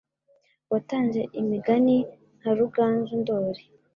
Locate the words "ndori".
3.21-3.63